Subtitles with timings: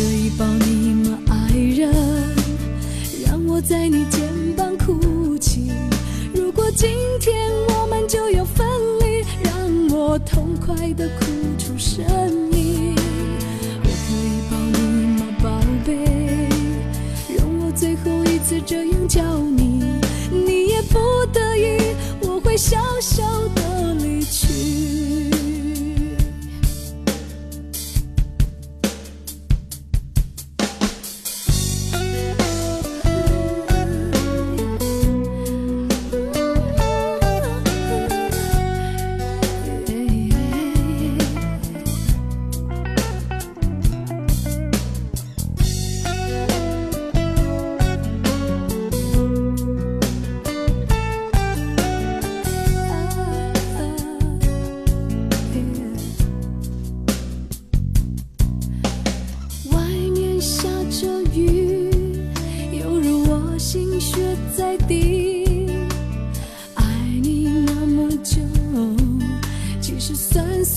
[0.00, 1.92] 可以抱你吗爱人
[3.26, 4.22] 让我在你肩
[4.56, 5.70] 膀哭泣。
[6.34, 6.88] 如果今
[7.20, 8.66] 天我们就要分
[9.00, 11.39] 离让我痛快的哭。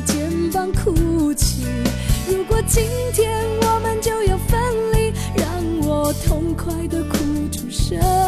[0.00, 1.64] 肩膀哭泣。
[2.28, 3.30] 如果今天
[3.62, 4.60] 我们就要分
[4.92, 7.16] 离让我痛快的哭
[7.50, 8.25] 出声。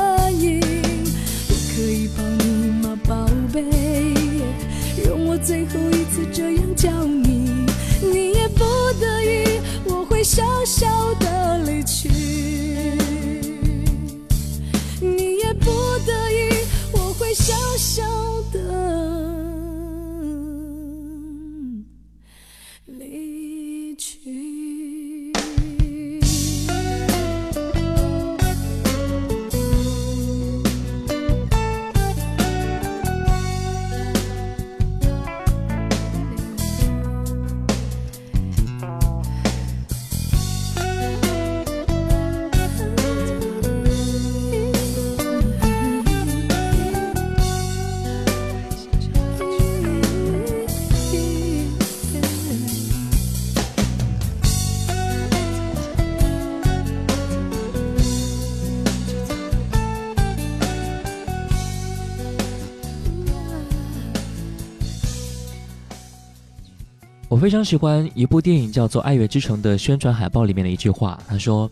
[67.29, 71.71] 我非常喜欢一部电影，叫做《爱乐之城》的宣传海报里面的一句话，他说：“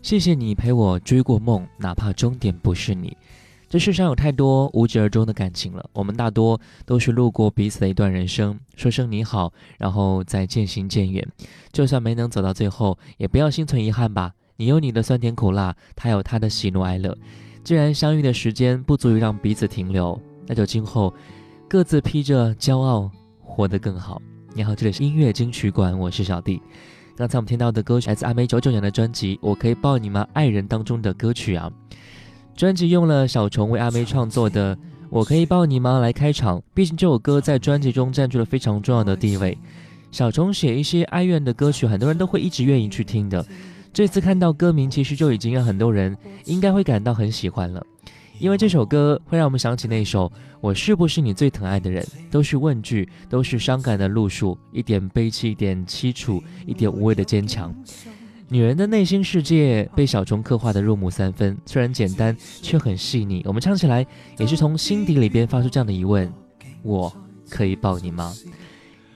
[0.00, 3.14] 谢谢你陪我追过梦，哪怕终点不是你。”
[3.68, 11.26] 这世上有太多无疾而终的感情了，我们大多都是路过彼此的一段人生，说声你好，然后再渐行渐远。
[11.72, 14.32] 就算没能走到最后，也不要心存遗憾吧。
[14.56, 17.14] 你有你的酸甜苦辣，他有他的喜怒哀乐。
[17.62, 21.12] 既然相遇的时间不足以让彼此停留，那就今后
[21.68, 23.10] 各自披着骄傲，
[23.42, 24.22] 活得更好。
[24.56, 26.62] 你好，这里是音乐金曲馆，我是小弟。
[27.14, 31.70] 刚才我们听到的歌曲来自阿妹九九年的专辑《我可以抱你吗》，爱人当中的歌曲啊。
[32.56, 34.74] 专辑用了小虫为阿妹创作的
[35.10, 39.58] 《我可以抱你吗》来开场，毕竟这首歌在专辑中占据了非常重要的地位。
[40.10, 43.44] 小虫写一些哀怨的歌曲，很多人都会一直愿意去听的。
[43.92, 46.16] 这次看到歌名，其实就已经让很多人
[46.46, 47.84] 应该会感到很喜欢了。
[48.38, 50.28] 因为这首歌会让我们想起那首
[50.60, 57.74] 《我是不是你最疼爱的人》，都是问句，都是伤感的路数，一点悲戚，一点凄楚，一点无谓的坚强。
[58.48, 63.42] 女人的内心世界被小虫刻画的入木三分，虽然简单，却很细腻。
[63.46, 64.06] 我们唱起来
[64.38, 66.32] 也是从心底里边发出这样的疑问：
[66.82, 67.12] 我
[67.48, 68.32] 可以抱你吗？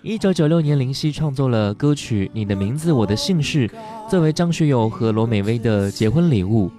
[0.03, 3.69] 一九九六年，林夕创作了歌曲《你的名字我的姓氏》，
[4.09, 6.71] 作为张学友和罗美薇的结婚礼物。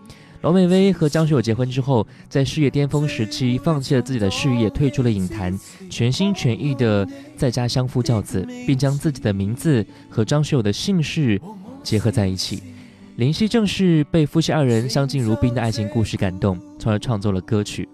[0.41, 5.57] 罗美薇和张学友结婚之后，在事业巅峰时期放弃了自己的事业，退出了影坛，
[5.87, 7.07] 全心全意的
[7.37, 11.39] 在家相夫教子，并将自己的名字和张学友的姓氏。
[11.83, 12.61] 结合在一起，
[13.15, 17.89] 林夕正是被夫妻二人相敬如宾的爱情故事感动，从而创作了歌曲。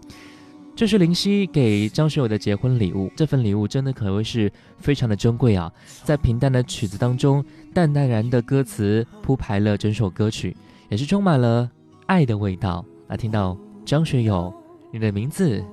[0.76, 5.72] 这是林夕给张学友的结婚礼物，这份礼物真的可谓是非常的珍贵啊！
[6.04, 10.56] 在平淡的曲子当中，淡淡然的歌词铺排了整首歌曲，
[10.90, 11.70] 也是充满了
[12.08, 12.84] 爱的味道。
[13.08, 14.54] 来听到张学友，
[14.92, 15.64] 你的名字，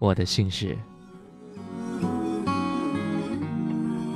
[0.00, 0.76] 我的姓氏。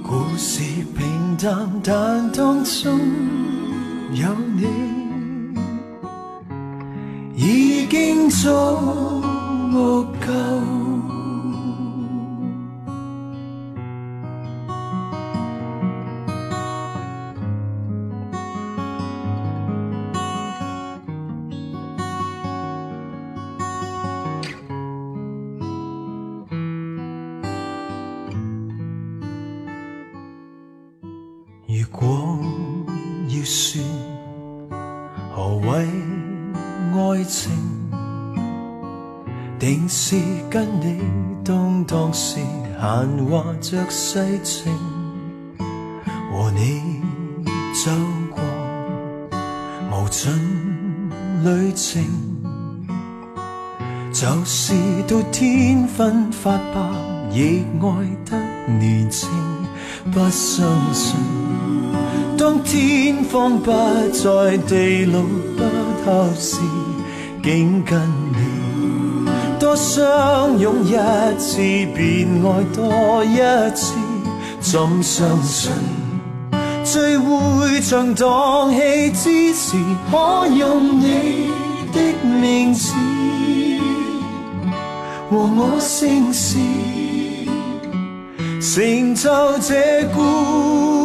[0.03, 0.63] 故事
[0.97, 2.99] 平淡，但当中
[4.13, 4.27] 有
[4.57, 4.67] 你，
[7.37, 10.05] 已经足够
[39.67, 40.15] 仍是
[40.49, 41.01] 跟你
[41.45, 43.43] 当当时闲话。
[43.61, 44.73] 着世情
[46.31, 47.03] 和你
[47.75, 47.91] 走
[48.31, 48.41] 过
[49.91, 50.31] 无尽
[51.43, 52.01] 旅程，
[54.13, 54.73] 就是
[55.09, 56.81] 到天昏发白，
[57.33, 57.89] 亦爱
[58.25, 58.39] 得
[58.79, 59.29] 年轻。
[60.13, 61.17] 不相信，
[62.39, 63.73] 当天荒不
[64.13, 65.21] 再，地老
[65.57, 65.65] 不
[66.05, 66.61] 透时，
[67.43, 68.26] 竟跟。
[69.77, 70.97] 相拥一
[71.39, 71.59] 次，
[71.95, 73.37] 便爱多一
[73.75, 73.93] 次。
[74.59, 75.71] 怎相信，
[76.83, 79.77] 聚会像荡气之时，
[80.11, 81.51] 可用你
[81.93, 82.93] 的名字
[85.31, 86.59] 和我姓氏，
[88.61, 90.96] 成就这故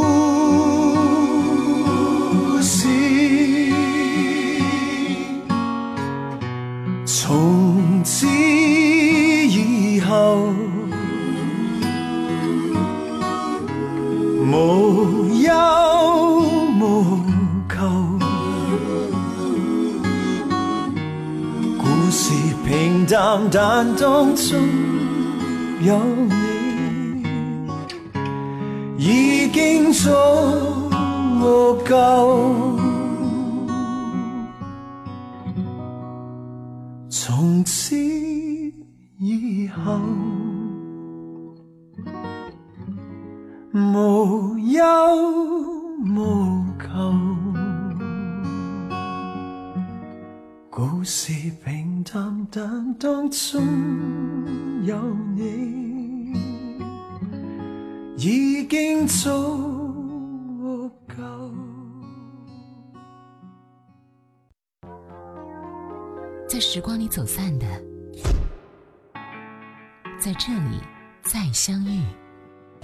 [23.81, 24.59] 淡，但当中
[25.81, 26.20] 有
[52.53, 53.65] 但当中
[54.83, 55.01] 有
[55.37, 56.33] 你，
[58.17, 61.15] 已经足够。
[66.49, 67.65] 在时光里走散的。
[70.19, 70.81] 在这里
[71.21, 72.01] 再相遇，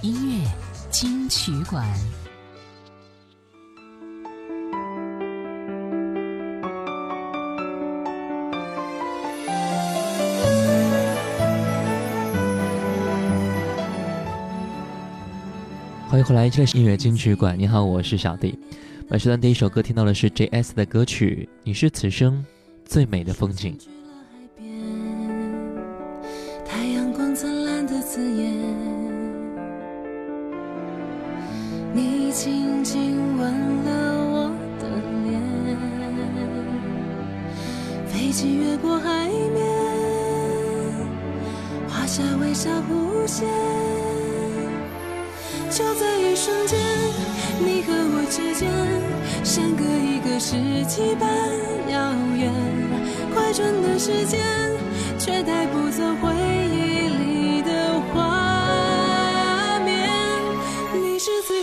[0.00, 0.50] 音乐
[0.90, 1.86] 金曲馆。
[16.18, 17.56] 欢迎回来，这里是音乐金曲馆。
[17.56, 18.58] 你好，我是小弟。
[19.08, 22.44] 本时段第一首歌听到的是 J.S 的歌曲《你是此生
[22.84, 23.78] 最美的风景》。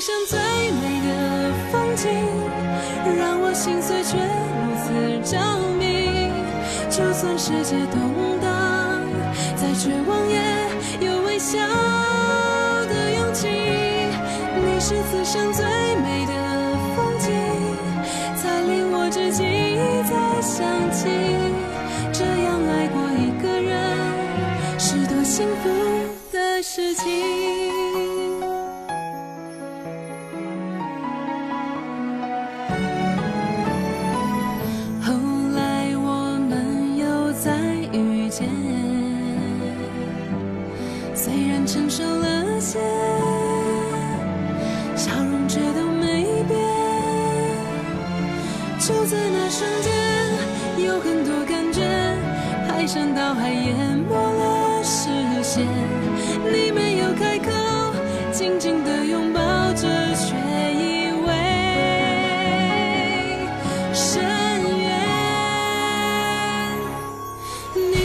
[0.05, 1.09] 生最美的
[1.71, 2.05] 风景，
[3.17, 4.85] 让我心碎却如此
[5.31, 5.33] 着
[5.79, 6.29] 迷。
[6.91, 7.97] 就算世界多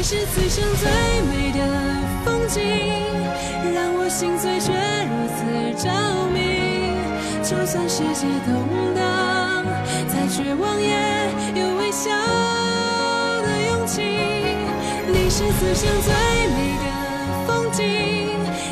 [0.01, 0.89] 你是此生最
[1.29, 1.59] 美的
[2.25, 2.59] 风景，
[3.75, 5.45] 让我心碎却如此
[5.77, 5.93] 着
[6.33, 6.97] 迷。
[7.43, 8.65] 就算世界动
[8.95, 9.63] 荡，
[10.09, 10.97] 再绝望也
[11.55, 12.09] 有微笑
[13.43, 14.01] 的勇气。
[15.07, 16.15] 你是此生最
[16.49, 16.87] 美的
[17.47, 17.85] 风景，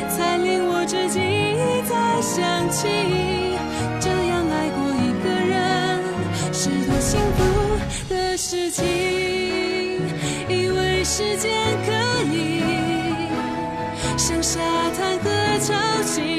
[0.09, 3.48] 才令我至今一再想起，
[11.19, 11.51] 时间
[11.85, 11.91] 可
[12.33, 12.61] 以
[14.17, 14.57] 像沙
[14.91, 16.38] 滩和潮汐。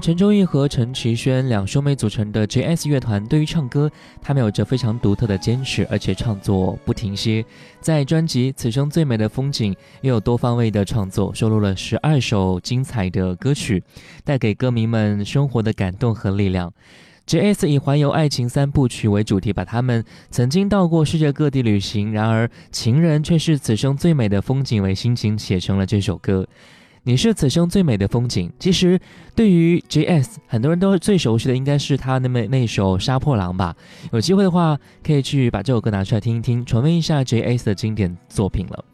[0.00, 3.90] 陈忠义和陈绮轩两兄妹组成的 J.S 乐团，对于唱歌，
[4.20, 7.44] 他们有着非常独特的坚持，而且创作不停歇。
[7.80, 13.82] 在专辑《此生最美的风景》也有多方位的创作，收录了十二首精彩的歌曲，
[14.24, 16.72] 带给歌迷们生活的感动和力量。
[17.26, 26.46] J.S 以环游爱情三部曲为主题，把他们曾经到过世界各地旅行，然而情人却是此生最美的风景为心情写成了这首歌。
[27.08, 28.52] 你是此生最美的风景。
[28.58, 29.00] 其实，
[29.34, 33.74] 对于 J.S，很多人都最熟悉的应该是他那么那首《杀破狼》吧。
[34.12, 38.84] 有机会的话，可以去把这首歌拿出来听一听，重温一下 J.S 的经典作品了。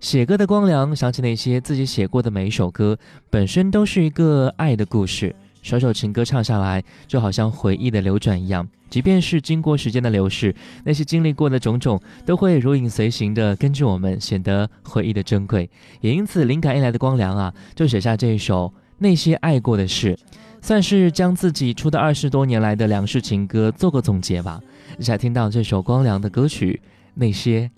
[0.00, 2.98] 写歌的光良，想起那些自己写过的每一首歌，
[3.30, 5.32] 本身都是一个爱的故事。
[5.64, 8.68] 首首情歌唱下来，就好像回忆的流转一样。
[8.90, 10.54] 即便是经过时间的流逝，
[10.84, 15.68] 那些经历过的种种，都会如影随形的跟着我们，显得回忆的珍贵。
[16.02, 18.66] 也因此，灵感一来的光良啊，就写下这一首
[18.98, 20.14] 《那些爱过的事》，
[20.60, 24.60] 算是将自己出的二十多年来的两世情歌做个总结吧。
[24.98, 26.78] 一起来听到这首光良的歌曲
[27.14, 27.70] 《那些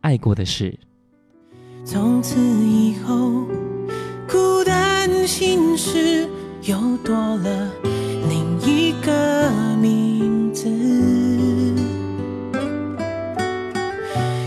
[0.00, 0.70] 爱过的事》。
[1.84, 3.46] 从此以后，
[4.28, 6.28] 孤单心事
[6.64, 7.68] 又多了
[8.28, 9.50] 另一个
[9.80, 10.68] 名字。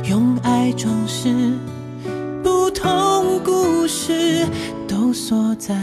[0.09, 1.29] 用爱装饰，
[2.41, 4.45] 不同故事
[4.87, 5.75] 都锁在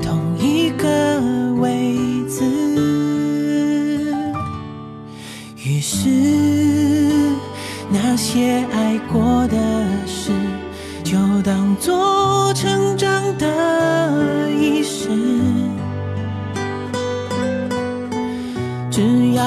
[0.00, 1.20] 同一个
[1.60, 1.94] 位
[2.26, 2.42] 置。
[5.62, 6.08] 于是，
[7.90, 9.56] 那些爱过的
[10.06, 10.32] 事，
[11.04, 13.46] 就当作成长的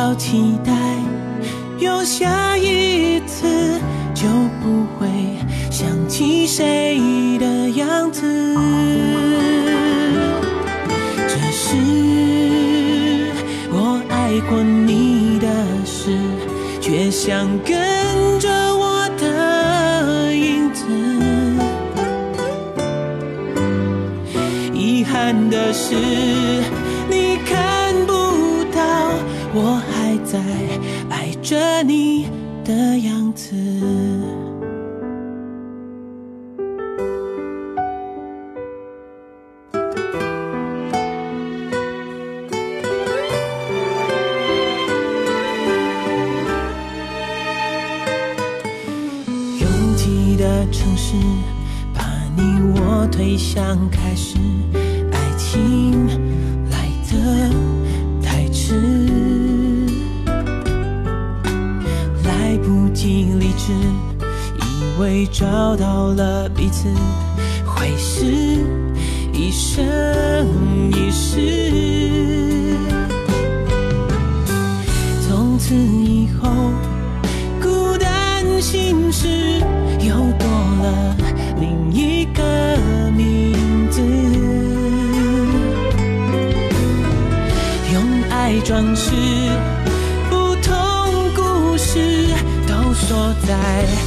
[0.09, 0.71] 只要期待
[1.77, 3.79] 有下一次，
[4.15, 4.27] 就
[4.61, 5.07] 不会
[5.69, 8.21] 想起谁的样子。
[11.27, 11.75] 只是
[13.71, 15.47] 我爱过你的
[15.85, 16.17] 事，
[16.81, 17.77] 却想跟
[18.39, 20.87] 着我的影子。
[24.73, 25.95] 遗憾的是，
[31.49, 32.27] 着你
[32.63, 33.55] 的样子。
[49.57, 51.15] 拥挤的城市，
[51.95, 52.03] 把
[52.37, 52.43] 你
[52.75, 54.37] 我推向开始，
[55.11, 56.05] 爱情
[56.69, 57.48] 来的
[62.99, 63.71] 来不及理智，
[64.59, 66.89] 以为找到了彼此，
[67.65, 68.25] 会是
[69.31, 69.87] 一生
[70.91, 72.75] 一世。
[75.25, 76.49] 从此以后。
[77.61, 79.61] 孤单心事
[93.49, 93.98] 锁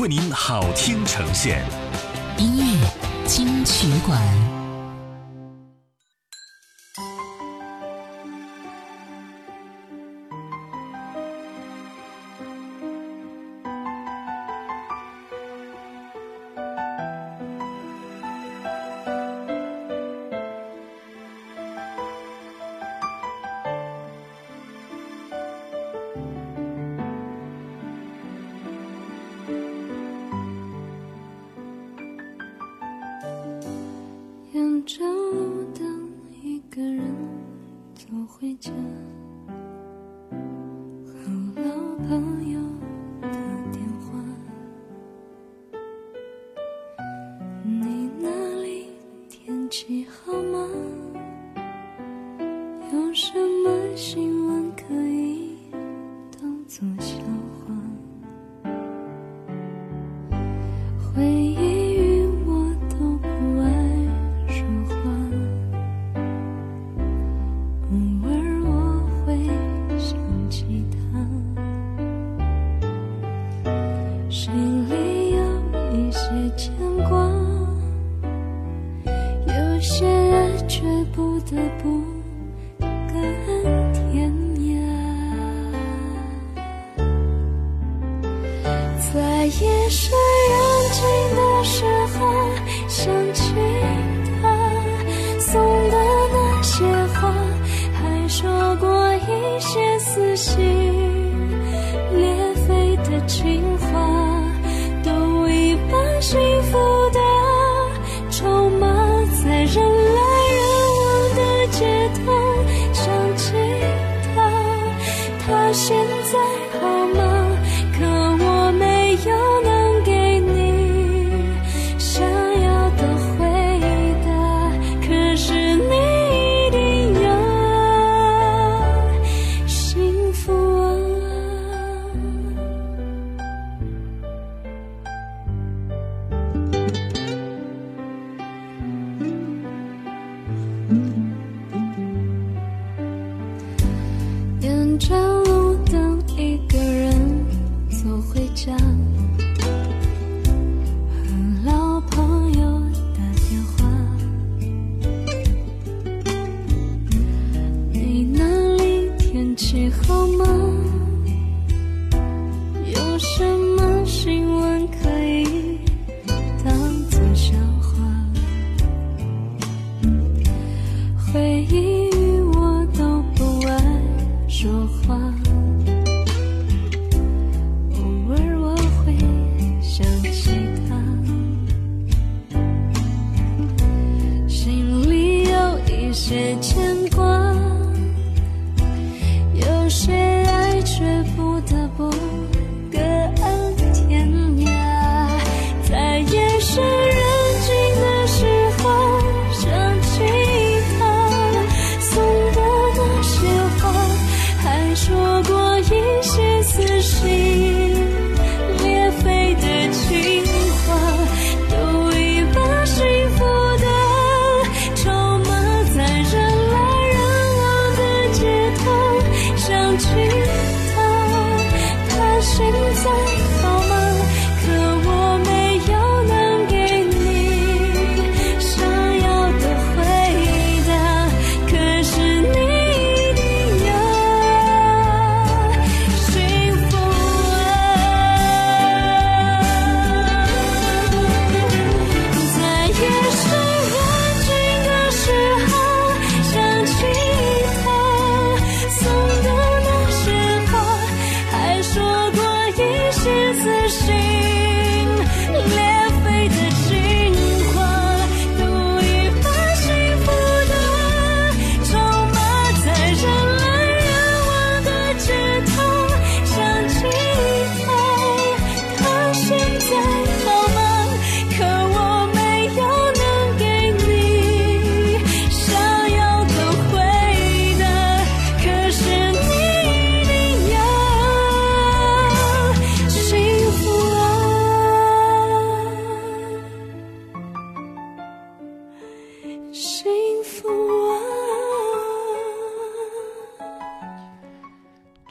[0.00, 1.64] 为您好听呈现，
[2.38, 2.90] 音乐
[3.26, 4.20] 金曲馆，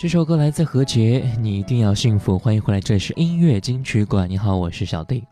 [0.10, 2.40] 这首歌来自何洁，你一定要幸福。
[2.40, 4.28] 欢迎回来，这里是音乐金曲馆。
[4.28, 5.24] 你好，我是小弟。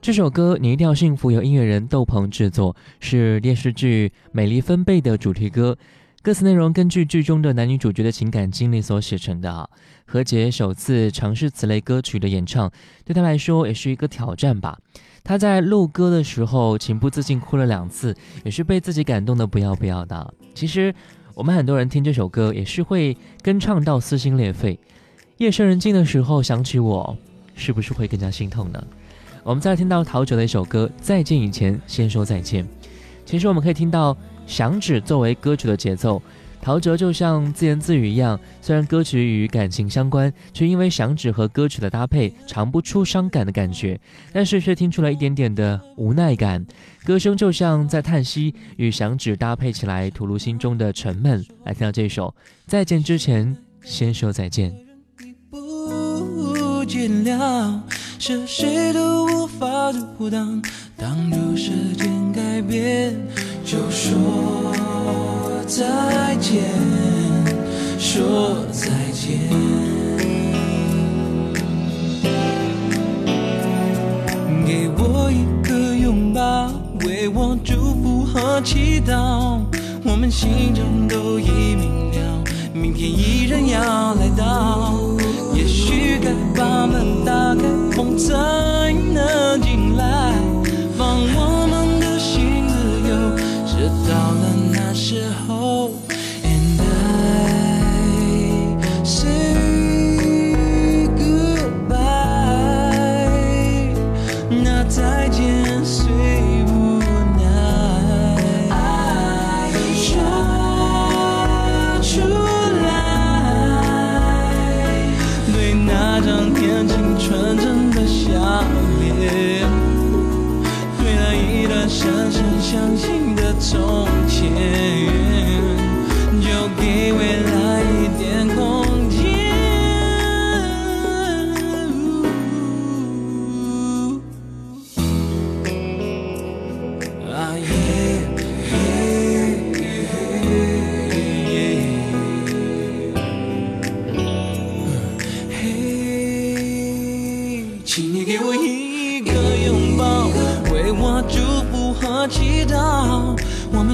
[0.00, 5.76] 这首歌你一定要幸福，由音乐人窦鹏制作，是电视剧《美丽分贝》的主题歌。
[6.22, 9.68] 歌词内容根据剧中的男女主角的情感经历所写成的。
[10.06, 12.70] 何洁首次尝试此类歌曲的演唱，
[13.04, 14.78] 对她来说也是一个挑战吧。
[15.24, 20.32] 她在录歌的时候情不自禁哭了两次，也是被自己感动的不要不要的。
[20.54, 20.94] 其实。
[21.40, 24.78] 我们很多人听这首歌也是会跟唱到撕心裂肺，
[25.38, 27.16] 夜深人静的时候想起我，
[27.54, 28.86] 是不是会更加心痛呢？
[29.42, 32.62] 我们再听到陶喆的一首歌《再见以前先说再见》，
[33.24, 34.14] 其实我们可以听到
[34.46, 36.20] 响指作为歌曲的节奏。
[36.62, 43.98] 陶喆就像自言自语一样，虽然歌曲与感情相关，却因为响指和歌曲的搭配，尝不出伤感的感觉，
[44.32, 46.64] 但是却听出了一点点的无奈感。
[47.04, 51.42] 歌声就像在叹息，与响指搭配起来，吐露心中的沉闷。
[51.64, 52.28] 来听到这首
[52.66, 54.70] 《再见之前先说再见》。
[55.50, 57.82] 不见了
[58.18, 60.62] 是谁都无法阻挡。
[60.96, 63.16] 当初时间改变，
[63.64, 64.14] 就说
[65.70, 66.64] 再见，
[67.96, 69.38] 说再见。
[74.66, 76.72] 给我一个拥抱，
[77.04, 79.60] 为我祝福和祈祷。
[80.02, 82.42] 我们心中都已明了，
[82.74, 84.28] 明天依然要来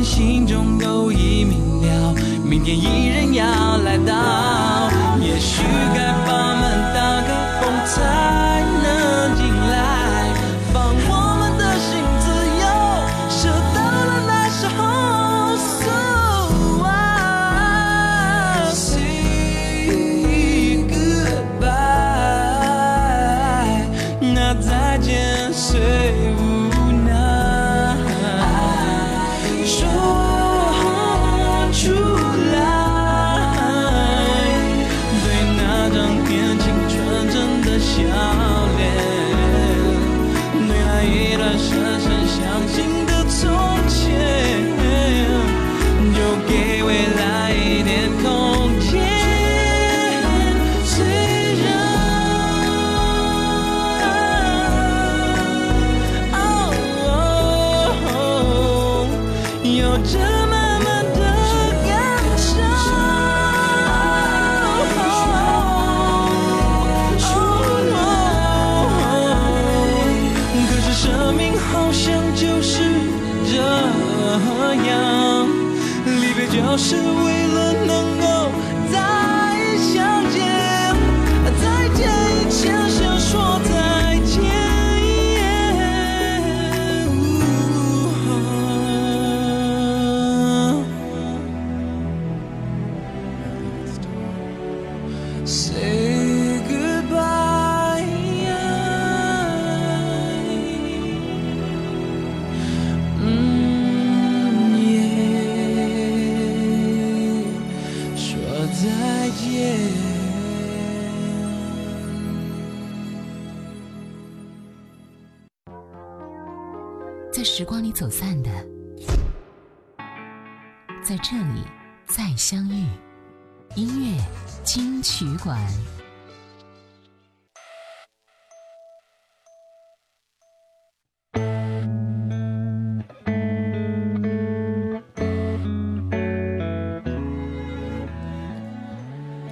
[0.07, 2.15] 心中都已明了，
[2.45, 4.89] 明天依然要来到。
[5.21, 6.13] 也许该
[76.79, 77.26] 是我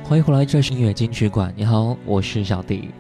[0.07, 1.51] 欢迎回来，这是音乐金曲馆。
[1.57, 2.91] 你好，我是小弟。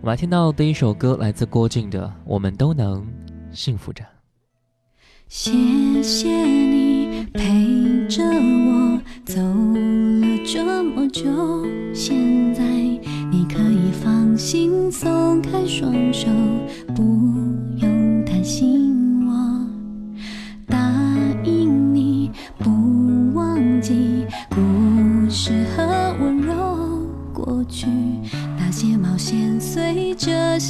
[0.00, 3.06] 我们来听到第一首歌，来自郭靖的《我们都能
[3.52, 4.02] 幸福着》。
[5.28, 5.52] 谢
[6.02, 11.22] 谢你陪着我走了这么久，
[11.94, 16.26] 现在你可以放心松开双手，
[16.96, 17.02] 不
[17.76, 18.89] 用担心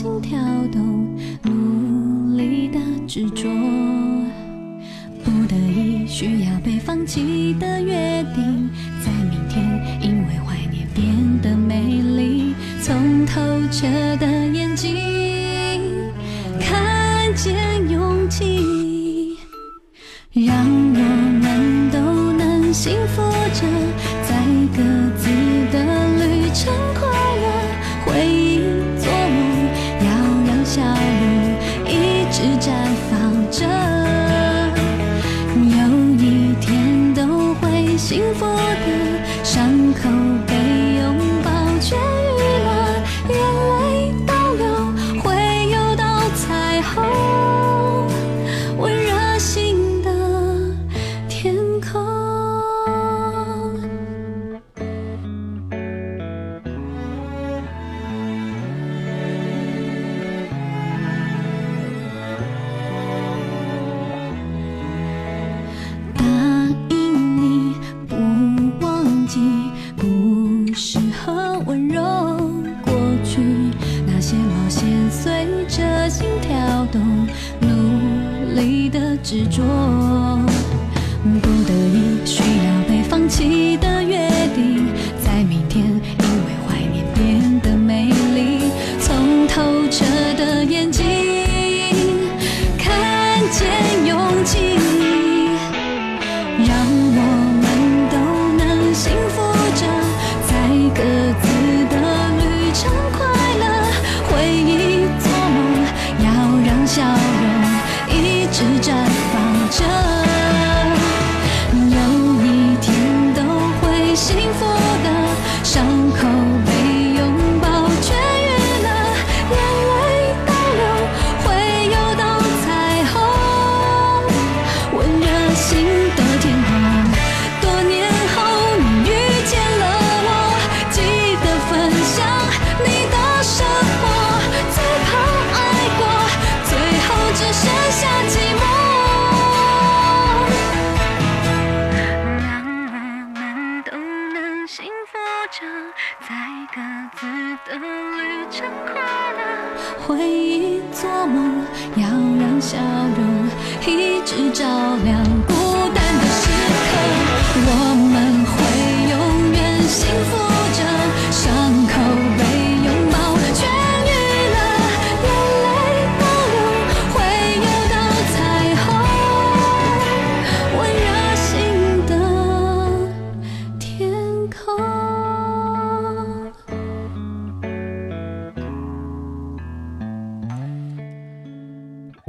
[0.01, 0.39] 心跳
[0.73, 3.51] 动，努力的执着。
[5.23, 8.71] 不得已需要被放弃的约定，
[9.05, 9.63] 在明天
[10.01, 11.05] 因为怀念变
[11.43, 12.55] 得美丽。
[12.81, 13.87] 从透彻
[14.17, 14.97] 的眼睛
[16.59, 17.55] 看见
[17.91, 19.37] 勇气，
[20.33, 20.80] 让
[38.11, 40.40] 幸福的伤口。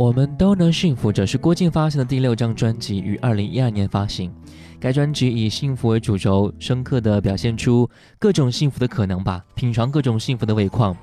[0.02, 4.34] 我们都能幸福着是郭靖发行的第六张专辑，于二零一二年发行。
[4.80, 7.88] 该专辑以幸福为主轴，深刻地表现出
[8.18, 10.98] 各种幸福的可能吧，品尝各种幸福的味况，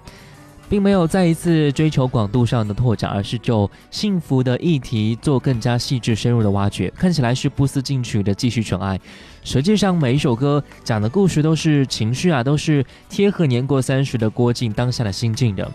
[0.68, 6.92] 并没有再一次追求广度上的拓展，而是就幸福的议题做更加细致深入的挖掘。
[6.96, 8.98] 看起来是不思进取的继续宠爱，
[9.44, 15.70] 实际上每一首歌讲的故事都是情绪啊，都是贴合年过三十的郭靖当下的心境的。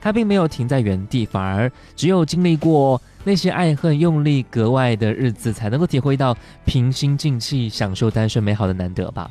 [0.00, 9.30] 他并没有停在原地，反而只有经历过那些爱恨用力格外的日子，才能够体会到平心静气享受单身美好的难得吧。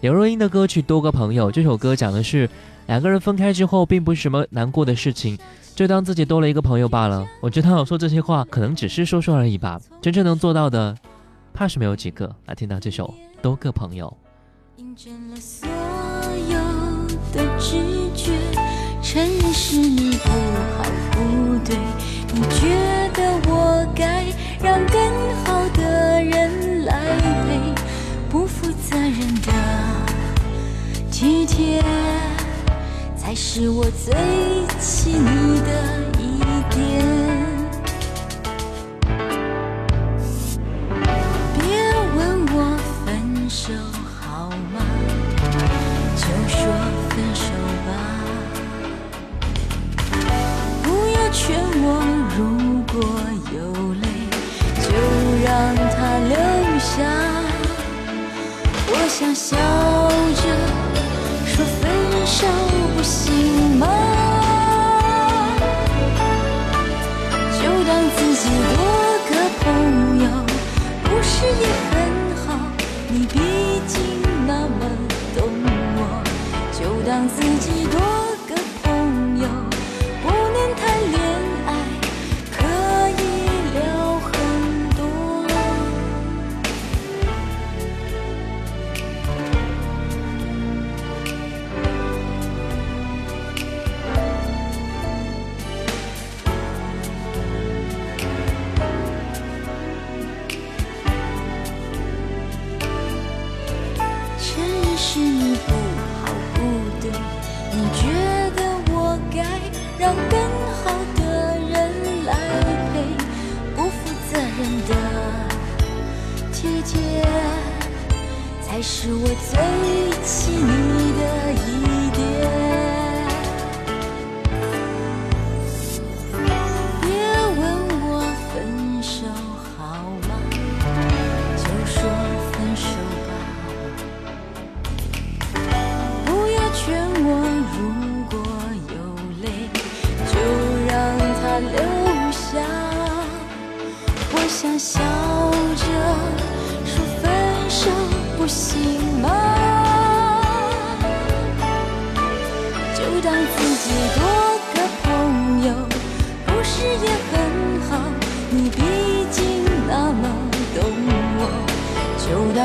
[0.00, 2.48] 刘若英的歌曲《多个朋友》这首歌讲的是
[2.86, 5.38] 两个人分开之后，并不是什么难过的事情，
[5.74, 7.26] 就当自己多了一个朋友罢了。
[7.40, 10.96] 我知道说这些话可能只是说说而已吧，真正能做到的，
[11.52, 12.32] 怕是没有几个。
[12.44, 14.06] 来听到这首《多个朋友》。
[14.80, 15.66] 印证了所
[16.50, 16.58] 有
[17.32, 17.58] 的，
[19.58, 21.74] 是你不好不对，
[22.34, 22.68] 你觉
[23.14, 24.22] 得我该
[24.62, 25.00] 让更
[25.44, 26.92] 好的人来
[27.46, 27.74] 陪，
[28.28, 29.50] 不负责任的
[31.10, 31.82] 体贴，
[33.16, 34.14] 才是我最
[34.78, 35.70] 气你的
[36.20, 36.38] 一
[36.74, 36.76] 点。
[41.54, 41.64] 别
[42.14, 43.72] 问我分手
[56.96, 57.04] 流下。
[58.88, 59.56] 我想笑
[60.36, 60.42] 着
[61.46, 61.82] 说分
[62.26, 62.46] 手
[62.96, 63.86] 不行吗？
[67.52, 68.76] 就当自己多
[69.28, 69.30] 个
[69.60, 69.64] 朋
[70.22, 70.24] 友，
[71.04, 71.94] 不是也很
[72.46, 72.46] 好？
[73.08, 73.34] 你毕
[73.86, 73.94] 竟
[74.46, 74.80] 那么
[75.36, 75.38] 懂
[75.96, 76.00] 我，
[76.72, 76.78] 就
[77.08, 77.34] 当自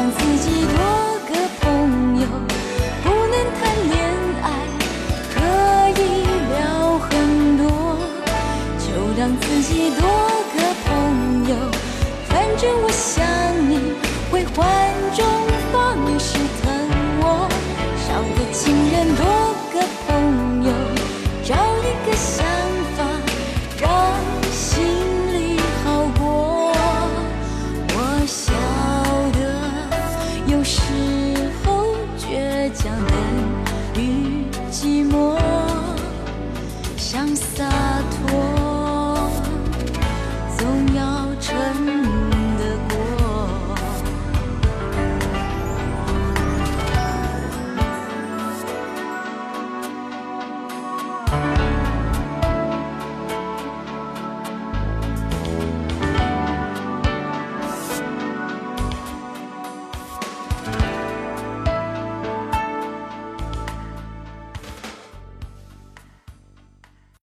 [0.02, 0.81] 让自己。